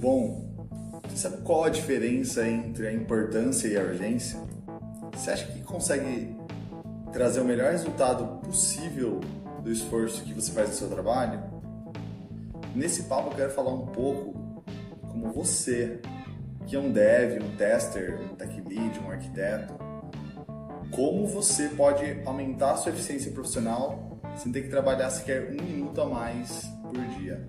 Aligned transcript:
bom? 0.00 0.48
Você 1.04 1.16
sabe 1.16 1.42
qual 1.42 1.64
a 1.64 1.68
diferença 1.68 2.48
entre 2.48 2.88
a 2.88 2.92
importância 2.92 3.68
e 3.68 3.76
a 3.76 3.82
urgência? 3.82 4.40
Você 5.12 5.30
acha 5.30 5.46
que 5.46 5.60
consegue 5.62 6.34
trazer 7.12 7.40
o 7.40 7.44
melhor 7.44 7.70
resultado 7.70 8.40
possível 8.40 9.20
do 9.62 9.70
esforço 9.70 10.24
que 10.24 10.32
você 10.32 10.52
faz 10.52 10.70
no 10.70 10.74
seu 10.74 10.88
trabalho? 10.88 11.42
Nesse 12.74 13.02
papo 13.04 13.30
eu 13.30 13.36
quero 13.36 13.50
falar 13.50 13.74
um 13.74 13.86
pouco 13.88 14.62
como 15.02 15.30
você, 15.32 16.00
que 16.66 16.76
é 16.76 16.78
um 16.78 16.90
dev, 16.90 17.42
um 17.42 17.56
tester, 17.56 18.18
um 18.22 18.36
tech 18.36 18.58
lead, 18.68 18.98
um 19.00 19.10
arquiteto, 19.10 19.74
como 20.92 21.26
você 21.26 21.68
pode 21.68 22.22
aumentar 22.24 22.72
a 22.72 22.76
sua 22.76 22.92
eficiência 22.92 23.32
profissional 23.32 24.18
sem 24.36 24.50
ter 24.50 24.62
que 24.62 24.68
trabalhar 24.68 25.10
sequer 25.10 25.50
um 25.50 25.62
minuto 25.62 26.00
a 26.00 26.06
mais 26.06 26.62
por 26.82 27.04
dia. 27.18 27.46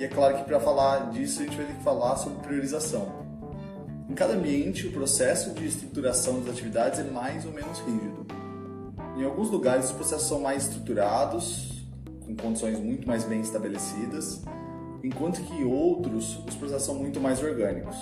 E 0.00 0.04
é 0.04 0.08
claro 0.08 0.34
que 0.38 0.44
para 0.44 0.58
falar 0.58 1.10
disso 1.10 1.42
a 1.42 1.44
gente 1.44 1.58
vai 1.58 1.66
ter 1.66 1.74
que 1.74 1.82
falar 1.82 2.16
sobre 2.16 2.38
priorização. 2.38 3.06
Em 4.08 4.14
cada 4.14 4.32
ambiente, 4.32 4.86
o 4.86 4.92
processo 4.92 5.50
de 5.50 5.66
estruturação 5.66 6.40
das 6.40 6.54
atividades 6.54 7.00
é 7.00 7.02
mais 7.02 7.44
ou 7.44 7.52
menos 7.52 7.80
rígido. 7.80 8.26
Em 9.14 9.24
alguns 9.24 9.50
lugares, 9.50 9.90
os 9.90 9.92
processos 9.92 10.26
são 10.26 10.40
mais 10.40 10.62
estruturados, 10.62 11.84
com 12.24 12.34
condições 12.34 12.80
muito 12.80 13.06
mais 13.06 13.24
bem 13.24 13.42
estabelecidas, 13.42 14.42
enquanto 15.04 15.42
que 15.42 15.64
outros, 15.64 16.38
os 16.48 16.54
processos 16.54 16.86
são 16.86 16.94
muito 16.94 17.20
mais 17.20 17.42
orgânicos. 17.42 17.94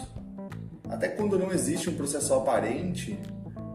Até 0.89 1.09
quando 1.09 1.37
não 1.37 1.51
existe 1.51 1.91
um 1.91 1.97
processo 1.97 2.33
aparente, 2.33 3.19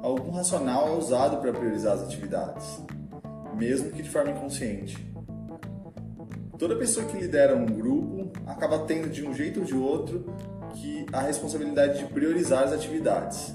algum 0.01 0.31
racional 0.31 0.87
é 0.87 0.91
usado 0.91 1.41
para 1.41 1.51
priorizar 1.51 1.95
as 1.95 2.03
atividades, 2.03 2.79
mesmo 3.58 3.91
que 3.91 4.02
de 4.02 4.09
forma 4.09 4.31
inconsciente. 4.31 5.12
Toda 6.64 6.78
pessoa 6.78 7.06
que 7.06 7.17
lidera 7.17 7.58
um 7.58 7.66
grupo 7.66 8.31
acaba 8.47 8.80
tendo 8.86 9.09
de 9.09 9.28
um 9.28 9.33
jeito 9.33 9.59
ou 9.59 9.66
de 9.66 9.75
outro 9.75 10.33
que 10.73 11.05
a 11.11 11.20
responsabilidade 11.20 12.00
de 12.00 12.05
priorizar 12.05 12.64
as 12.64 12.72
atividades. 12.72 13.53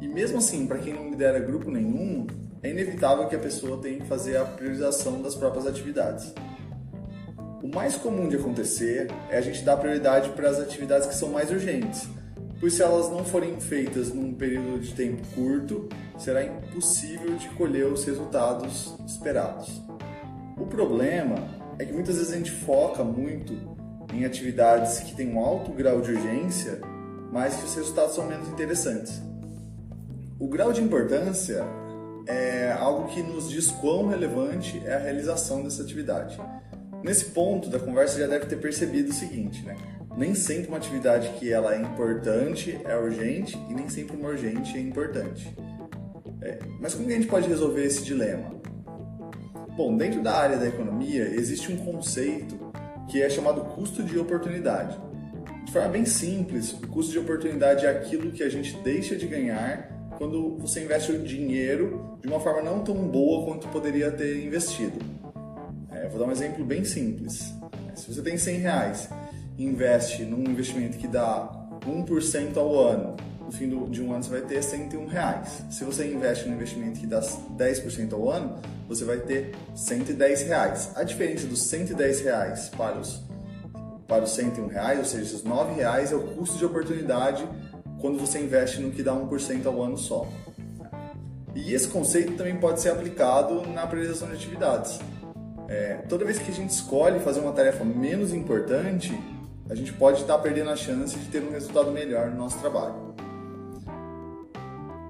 E 0.00 0.06
mesmo 0.06 0.38
assim, 0.38 0.64
para 0.64 0.78
quem 0.78 0.94
não 0.94 1.10
lidera 1.10 1.40
grupo 1.40 1.68
nenhum, 1.68 2.28
é 2.62 2.70
inevitável 2.70 3.26
que 3.26 3.34
a 3.34 3.40
pessoa 3.40 3.78
tenha 3.78 3.98
que 3.98 4.06
fazer 4.06 4.36
a 4.36 4.44
priorização 4.44 5.20
das 5.20 5.34
próprias 5.34 5.66
atividades. 5.66 6.32
O 7.60 7.66
mais 7.66 7.96
comum 7.96 8.28
de 8.28 8.36
acontecer 8.36 9.08
é 9.28 9.36
a 9.36 9.40
gente 9.40 9.64
dar 9.64 9.76
prioridade 9.76 10.30
para 10.30 10.48
as 10.48 10.60
atividades 10.60 11.08
que 11.08 11.16
são 11.16 11.30
mais 11.30 11.50
urgentes, 11.50 12.08
pois 12.60 12.74
se 12.74 12.82
elas 12.84 13.10
não 13.10 13.24
forem 13.24 13.58
feitas 13.58 14.14
num 14.14 14.32
período 14.32 14.78
de 14.78 14.94
tempo 14.94 15.26
curto, 15.34 15.88
será 16.16 16.44
impossível 16.44 17.34
de 17.34 17.48
colher 17.48 17.86
os 17.86 18.04
resultados 18.04 18.94
esperados. 19.04 19.82
O 20.56 20.66
problema 20.66 21.57
é 21.78 21.84
que 21.84 21.92
muitas 21.92 22.16
vezes 22.16 22.32
a 22.32 22.36
gente 22.36 22.50
foca 22.50 23.04
muito 23.04 23.54
em 24.12 24.24
atividades 24.24 25.00
que 25.00 25.14
têm 25.14 25.32
um 25.32 25.40
alto 25.40 25.70
grau 25.72 26.00
de 26.00 26.12
urgência, 26.12 26.80
mas 27.32 27.56
que 27.56 27.64
os 27.64 27.74
resultados 27.74 28.14
são 28.14 28.26
menos 28.26 28.48
interessantes. 28.48 29.22
O 30.38 30.48
grau 30.48 30.72
de 30.72 30.82
importância 30.82 31.64
é 32.26 32.72
algo 32.78 33.08
que 33.08 33.22
nos 33.22 33.48
diz 33.48 33.70
quão 33.70 34.08
relevante 34.08 34.80
é 34.84 34.94
a 34.94 34.98
realização 34.98 35.62
dessa 35.62 35.82
atividade. 35.82 36.38
Nesse 37.02 37.26
ponto 37.26 37.68
da 37.68 37.78
conversa 37.78 38.18
já 38.18 38.26
deve 38.26 38.46
ter 38.46 38.56
percebido 38.56 39.10
o 39.10 39.14
seguinte, 39.14 39.64
né? 39.64 39.76
Nem 40.16 40.34
sempre 40.34 40.68
uma 40.68 40.78
atividade 40.78 41.28
que 41.38 41.52
ela 41.52 41.74
é 41.74 41.80
importante 41.80 42.78
é 42.84 42.96
urgente 42.96 43.56
e 43.68 43.74
nem 43.74 43.88
sempre 43.88 44.16
uma 44.16 44.30
urgente 44.30 44.76
é 44.76 44.80
importante. 44.80 45.54
É, 46.42 46.58
mas 46.80 46.94
como 46.94 47.06
que 47.06 47.12
a 47.12 47.16
gente 47.16 47.28
pode 47.28 47.48
resolver 47.48 47.84
esse 47.84 48.02
dilema? 48.02 48.58
Bom, 49.78 49.96
dentro 49.96 50.20
da 50.20 50.34
área 50.34 50.56
da 50.56 50.66
economia 50.66 51.22
existe 51.22 51.70
um 51.70 51.76
conceito 51.76 52.58
que 53.08 53.22
é 53.22 53.30
chamado 53.30 53.60
custo 53.60 54.02
de 54.02 54.18
oportunidade. 54.18 54.98
De 55.64 55.70
forma 55.70 55.90
bem 55.90 56.04
simples, 56.04 56.72
o 56.72 56.88
custo 56.88 57.12
de 57.12 57.20
oportunidade 57.20 57.86
é 57.86 57.88
aquilo 57.88 58.32
que 58.32 58.42
a 58.42 58.48
gente 58.48 58.76
deixa 58.78 59.14
de 59.14 59.24
ganhar 59.28 59.88
quando 60.18 60.58
você 60.58 60.82
investe 60.82 61.12
o 61.12 61.22
dinheiro 61.22 62.18
de 62.20 62.26
uma 62.26 62.40
forma 62.40 62.60
não 62.60 62.82
tão 62.82 62.96
boa 63.06 63.46
quanto 63.46 63.68
poderia 63.68 64.10
ter 64.10 64.44
investido. 64.44 64.98
É, 65.92 66.08
vou 66.08 66.18
dar 66.18 66.26
um 66.26 66.32
exemplo 66.32 66.64
bem 66.64 66.84
simples. 66.84 67.54
Se 67.94 68.12
você 68.12 68.20
tem 68.20 68.36
100 68.36 68.58
reais 68.58 69.08
e 69.56 69.64
investe 69.64 70.24
num 70.24 70.42
investimento 70.42 70.98
que 70.98 71.06
dá 71.06 71.68
1% 71.86 72.56
ao 72.56 72.80
ano, 72.80 73.16
no 73.48 73.52
fim 73.52 73.66
do, 73.66 73.88
de 73.88 74.02
um 74.02 74.12
ano 74.12 74.22
você 74.22 74.30
vai 74.30 74.42
ter 74.42 74.62
101 74.62 75.06
reais. 75.06 75.62
Se 75.70 75.82
você 75.82 76.06
investe 76.06 76.46
num 76.46 76.54
investimento 76.54 77.00
que 77.00 77.06
dá 77.06 77.18
10% 77.20 78.12
ao 78.12 78.28
ano, 78.28 78.58
você 78.86 79.06
vai 79.06 79.16
ter 79.16 79.54
110 79.74 80.42
reais. 80.42 80.90
A 80.94 81.02
diferença 81.02 81.46
dos 81.46 81.62
110 81.62 82.20
reais 82.20 82.68
para 82.68 82.98
os, 82.98 83.22
para 84.06 84.24
os 84.24 84.32
101 84.32 84.66
reais, 84.66 84.98
ou 84.98 85.04
seja, 85.06 85.22
esses 85.22 85.42
9 85.44 85.72
reais 85.72 86.12
é 86.12 86.14
o 86.14 86.20
custo 86.20 86.58
de 86.58 86.66
oportunidade 86.66 87.48
quando 87.98 88.18
você 88.18 88.38
investe 88.38 88.82
no 88.82 88.90
que 88.90 89.02
dá 89.02 89.14
1% 89.14 89.64
ao 89.64 89.82
ano 89.82 89.96
só. 89.96 90.28
E 91.54 91.72
esse 91.72 91.88
conceito 91.88 92.34
também 92.34 92.56
pode 92.56 92.82
ser 92.82 92.90
aplicado 92.90 93.66
na 93.68 93.86
priorização 93.86 94.28
de 94.28 94.34
atividades. 94.34 95.00
É, 95.68 95.94
toda 96.06 96.22
vez 96.22 96.38
que 96.38 96.50
a 96.50 96.54
gente 96.54 96.70
escolhe 96.70 97.18
fazer 97.20 97.40
uma 97.40 97.52
tarefa 97.52 97.82
menos 97.82 98.34
importante, 98.34 99.18
a 99.70 99.74
gente 99.74 99.92
pode 99.94 100.20
estar 100.20 100.36
perdendo 100.38 100.68
a 100.68 100.76
chance 100.76 101.16
de 101.18 101.26
ter 101.28 101.42
um 101.42 101.50
resultado 101.50 101.90
melhor 101.90 102.30
no 102.30 102.36
nosso 102.36 102.58
trabalho. 102.58 103.07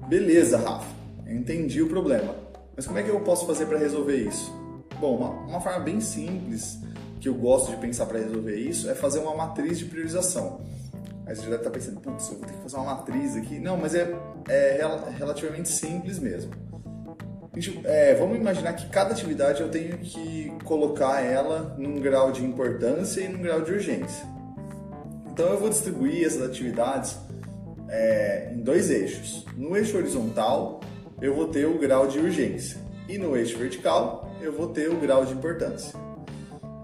Beleza, 0.09 0.57
Rafa, 0.57 0.87
eu 1.27 1.35
entendi 1.35 1.83
o 1.83 1.87
problema. 1.87 2.33
Mas 2.75 2.87
como 2.87 2.97
é 2.97 3.03
que 3.03 3.09
eu 3.09 3.19
posso 3.19 3.45
fazer 3.45 3.67
para 3.67 3.77
resolver 3.77 4.15
isso? 4.15 4.51
Bom, 4.99 5.17
uma, 5.17 5.29
uma 5.29 5.61
forma 5.61 5.81
bem 5.81 6.01
simples 6.01 6.79
que 7.19 7.29
eu 7.29 7.35
gosto 7.35 7.69
de 7.69 7.77
pensar 7.77 8.07
para 8.07 8.17
resolver 8.17 8.55
isso 8.55 8.89
é 8.89 8.95
fazer 8.95 9.19
uma 9.19 9.35
matriz 9.35 9.77
de 9.77 9.85
priorização. 9.85 10.61
Aí 11.27 11.35
você 11.35 11.43
já 11.43 11.49
deve 11.49 11.57
estar 11.57 11.69
pensando, 11.69 11.99
putz, 11.99 12.27
eu 12.27 12.39
vou 12.39 12.47
ter 12.47 12.53
que 12.53 12.61
fazer 12.63 12.77
uma 12.77 12.95
matriz 12.95 13.35
aqui. 13.35 13.59
Não, 13.59 13.77
mas 13.77 13.93
é, 13.93 14.11
é 14.47 14.81
relativamente 15.15 15.69
simples 15.69 16.17
mesmo. 16.17 16.53
Gente, 17.55 17.85
é, 17.85 18.15
vamos 18.15 18.35
imaginar 18.35 18.73
que 18.73 18.89
cada 18.89 19.11
atividade 19.11 19.61
eu 19.61 19.69
tenho 19.69 19.95
que 19.99 20.51
colocar 20.63 21.23
ela 21.23 21.75
num 21.77 22.01
grau 22.01 22.31
de 22.31 22.43
importância 22.43 23.21
e 23.21 23.29
num 23.29 23.43
grau 23.43 23.61
de 23.61 23.73
urgência. 23.73 24.25
Então 25.31 25.49
eu 25.49 25.59
vou 25.59 25.69
distribuir 25.69 26.25
essas 26.25 26.41
atividades 26.41 27.15
é, 27.89 28.51
em 28.53 28.61
dois 28.61 28.89
eixos. 28.89 29.45
No 29.55 29.75
eixo 29.75 29.97
horizontal 29.97 30.79
eu 31.21 31.35
vou 31.35 31.47
ter 31.47 31.65
o 31.65 31.77
grau 31.77 32.07
de 32.07 32.19
urgência 32.19 32.79
e 33.07 33.17
no 33.17 33.35
eixo 33.35 33.57
vertical 33.57 34.31
eu 34.41 34.53
vou 34.53 34.67
ter 34.67 34.89
o 34.89 34.99
grau 34.99 35.25
de 35.25 35.33
importância. 35.33 35.99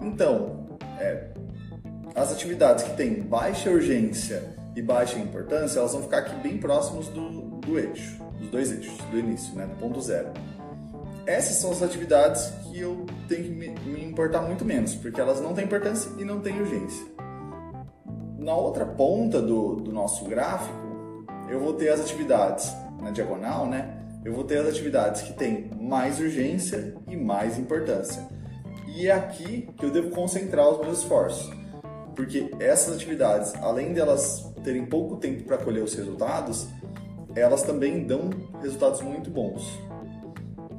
Então, 0.02 0.66
é, 0.98 1.28
as 2.14 2.32
atividades 2.32 2.84
que 2.84 2.96
têm 2.96 3.22
baixa 3.22 3.70
urgência 3.70 4.42
e 4.74 4.82
baixa 4.82 5.18
importância, 5.18 5.78
elas 5.78 5.92
vão 5.92 6.02
ficar 6.02 6.18
aqui 6.18 6.34
bem 6.36 6.58
próximos 6.58 7.08
do, 7.08 7.30
do 7.60 7.78
eixo, 7.78 8.22
dos 8.38 8.50
dois 8.50 8.72
eixos, 8.72 8.96
do 9.10 9.18
início, 9.18 9.54
né, 9.54 9.66
do 9.66 9.76
ponto 9.76 10.00
zero. 10.00 10.28
Essas 11.26 11.56
são 11.56 11.72
as 11.72 11.82
atividades 11.82 12.52
que 12.64 12.78
eu 12.78 13.04
tenho 13.28 13.44
que 13.44 13.50
me, 13.50 13.68
me 13.68 14.04
importar 14.04 14.42
muito 14.42 14.64
menos, 14.64 14.94
porque 14.94 15.20
elas 15.20 15.40
não 15.40 15.54
têm 15.54 15.64
importância 15.64 16.10
e 16.18 16.24
não 16.24 16.40
têm 16.40 16.60
urgência. 16.60 17.04
Na 18.38 18.54
outra 18.54 18.86
ponta 18.86 19.42
do, 19.42 19.76
do 19.76 19.92
nosso 19.92 20.24
gráfico, 20.26 20.85
eu 21.48 21.60
vou 21.60 21.74
ter 21.74 21.88
as 21.90 22.00
atividades 22.00 22.72
na 23.00 23.10
diagonal, 23.10 23.66
né? 23.66 24.02
Eu 24.24 24.32
vou 24.32 24.44
ter 24.44 24.58
as 24.58 24.68
atividades 24.68 25.22
que 25.22 25.32
têm 25.32 25.70
mais 25.80 26.18
urgência 26.18 26.94
e 27.08 27.16
mais 27.16 27.58
importância. 27.58 28.26
E 28.88 29.06
é 29.06 29.12
aqui 29.12 29.68
que 29.76 29.84
eu 29.84 29.90
devo 29.90 30.10
concentrar 30.10 30.68
os 30.68 30.80
meus 30.80 30.98
esforços 30.98 31.50
porque 32.16 32.50
essas 32.58 32.96
atividades, 32.96 33.54
além 33.56 33.92
delas 33.92 34.50
terem 34.64 34.86
pouco 34.86 35.16
tempo 35.16 35.44
para 35.44 35.58
colher 35.58 35.84
os 35.84 35.94
resultados, 35.94 36.66
elas 37.36 37.62
também 37.62 38.04
dão 38.04 38.30
resultados 38.62 39.02
muito 39.02 39.30
bons. 39.30 39.62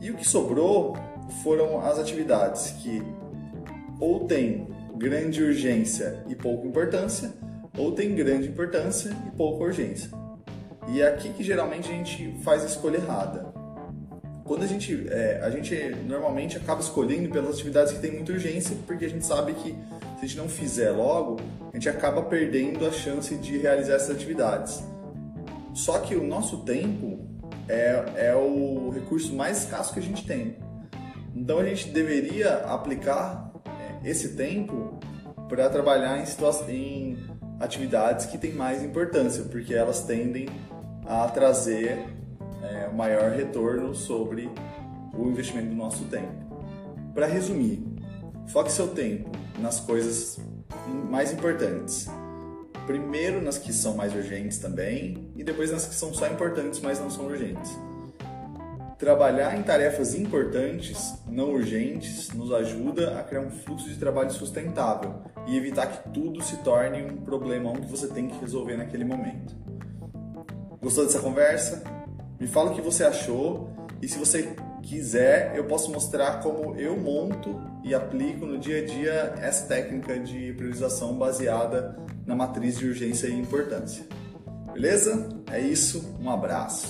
E 0.01 0.09
o 0.09 0.15
que 0.15 0.27
sobrou 0.27 0.97
foram 1.43 1.79
as 1.79 1.99
atividades 1.99 2.71
que 2.81 3.01
ou 3.99 4.25
têm 4.25 4.67
grande 4.95 5.43
urgência 5.43 6.23
e 6.27 6.35
pouca 6.35 6.67
importância, 6.67 7.31
ou 7.77 7.91
têm 7.91 8.15
grande 8.15 8.49
importância 8.49 9.15
e 9.27 9.37
pouca 9.37 9.63
urgência. 9.63 10.09
E 10.87 11.01
é 11.01 11.07
aqui 11.07 11.29
que 11.33 11.43
geralmente 11.43 11.89
a 11.89 11.93
gente 11.93 12.33
faz 12.43 12.63
a 12.63 12.65
escolha 12.65 12.97
errada. 12.97 13.45
Quando 14.45 14.63
a 14.63 14.67
gente, 14.67 15.07
é, 15.09 15.41
a 15.43 15.49
gente 15.49 15.75
normalmente 16.05 16.55
acaba 16.55 16.79
escolhendo 16.79 17.29
pelas 17.29 17.55
atividades 17.55 17.91
que 17.91 17.99
têm 17.99 18.13
muita 18.13 18.31
urgência, 18.31 18.75
porque 18.85 19.03
a 19.03 19.09
gente 19.09 19.25
sabe 19.25 19.53
que 19.53 19.71
se 19.71 20.23
a 20.23 20.25
gente 20.25 20.37
não 20.37 20.47
fizer 20.47 20.91
logo, 20.91 21.37
a 21.73 21.75
gente 21.75 21.89
acaba 21.89 22.21
perdendo 22.23 22.87
a 22.87 22.91
chance 22.91 23.35
de 23.35 23.57
realizar 23.57 23.95
essas 23.95 24.11
atividades. 24.11 24.81
Só 25.73 25.99
que 25.99 26.15
o 26.15 26.23
nosso 26.23 26.63
tempo 26.63 27.19
é, 27.67 28.29
é 28.29 28.35
o 28.35 28.89
recurso 28.89 29.35
mais 29.35 29.63
escasso 29.63 29.93
que 29.93 29.99
a 29.99 30.03
gente 30.03 30.25
tem. 30.25 30.55
Então 31.35 31.59
a 31.59 31.65
gente 31.65 31.89
deveria 31.89 32.59
aplicar 32.65 33.51
é, 33.65 34.09
esse 34.09 34.29
tempo 34.29 34.97
para 35.49 35.69
trabalhar 35.69 36.17
em, 36.17 36.71
em 36.71 37.17
atividades 37.59 38.25
que 38.25 38.37
têm 38.37 38.53
mais 38.53 38.81
importância, 38.81 39.43
porque 39.43 39.73
elas 39.73 40.01
tendem 40.01 40.47
a 41.07 41.27
trazer 41.29 42.05
é, 42.61 42.89
maior 42.89 43.31
retorno 43.31 43.95
sobre 43.95 44.49
o 45.13 45.27
investimento 45.27 45.69
do 45.69 45.75
nosso 45.75 46.03
tempo. 46.05 46.45
Para 47.13 47.25
resumir, 47.25 47.83
foque 48.47 48.71
seu 48.71 48.89
tempo 48.89 49.31
nas 49.59 49.79
coisas 49.79 50.39
mais 51.09 51.31
importantes. 51.31 52.07
Primeiro 52.85 53.41
nas 53.41 53.57
que 53.57 53.73
são 53.73 53.95
mais 53.95 54.13
urgentes 54.13 54.59
também, 54.59 55.31
e 55.35 55.43
depois 55.43 55.71
nas 55.71 55.85
que 55.85 55.95
são 55.95 56.13
só 56.13 56.27
importantes, 56.27 56.79
mas 56.79 56.99
não 56.99 57.09
são 57.09 57.25
urgentes. 57.25 57.77
Trabalhar 58.97 59.55
em 59.57 59.61
tarefas 59.61 60.15
importantes, 60.15 61.13
não 61.27 61.51
urgentes, 61.51 62.31
nos 62.31 62.51
ajuda 62.51 63.19
a 63.19 63.23
criar 63.23 63.41
um 63.41 63.51
fluxo 63.51 63.87
de 63.87 63.97
trabalho 63.97 64.31
sustentável 64.31 65.21
e 65.45 65.55
evitar 65.55 65.85
que 65.87 66.09
tudo 66.09 66.41
se 66.41 66.57
torne 66.57 67.03
um 67.03 67.17
problemão 67.17 67.73
que 67.73 67.85
você 67.85 68.07
tem 68.07 68.27
que 68.27 68.39
resolver 68.39 68.77
naquele 68.77 69.05
momento. 69.05 69.55
Gostou 70.87 71.05
dessa 71.05 71.19
conversa? 71.19 71.83
Me 72.39 72.47
fala 72.47 72.71
o 72.71 72.73
que 72.73 72.79
você 72.79 73.03
achou 73.03 73.69
e 74.01 74.07
se 74.07 74.17
você 74.17 74.55
quiser, 74.81 75.53
eu 75.53 75.65
posso 75.65 75.91
mostrar 75.91 76.39
como 76.39 76.79
eu 76.79 76.95
monto 76.95 77.59
e 77.83 77.93
aplico 77.93 78.45
no 78.45 78.57
dia 78.57 78.81
a 78.81 78.85
dia 78.85 79.33
essa 79.41 79.67
técnica 79.67 80.17
de 80.17 80.53
priorização 80.53 81.17
baseada 81.17 81.99
na 82.25 82.37
matriz 82.37 82.77
de 82.77 82.87
urgência 82.87 83.27
e 83.27 83.37
importância. 83.37 84.05
Beleza? 84.71 85.27
É 85.51 85.59
isso, 85.59 86.15
um 86.21 86.29
abraço. 86.29 86.87